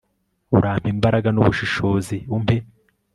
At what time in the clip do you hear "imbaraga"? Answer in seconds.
0.95-1.27